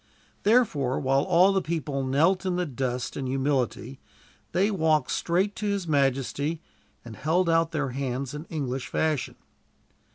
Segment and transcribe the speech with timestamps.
[0.41, 3.99] Therefore while all the people knelt in the dust in humility,
[4.51, 6.59] they walked straight to his majesty,
[7.05, 9.35] and held out their hands in English fashion.